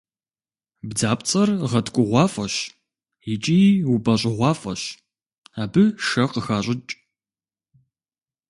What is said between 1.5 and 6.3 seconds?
гъэткӏугъуафӏэщ икӏи упӏэщӏыгъуафӏэщ, абы шэ